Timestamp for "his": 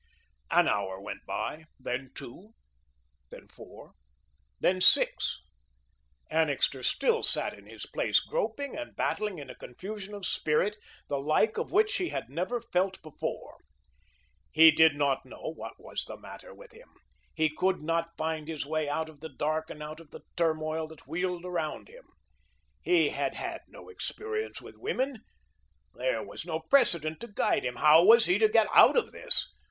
7.67-7.85, 18.47-18.65